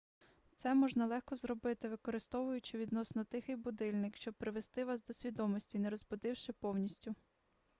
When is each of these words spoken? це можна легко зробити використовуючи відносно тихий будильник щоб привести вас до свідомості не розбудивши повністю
це 0.55 0.73
можна 0.73 1.05
легко 1.05 1.35
зробити 1.35 1.87
використовуючи 1.89 2.77
відносно 2.77 3.23
тихий 3.23 3.55
будильник 3.55 4.15
щоб 4.15 4.33
привести 4.33 4.85
вас 4.85 5.01
до 5.03 5.13
свідомості 5.13 5.79
не 5.79 5.89
розбудивши 5.89 6.53
повністю 6.53 7.15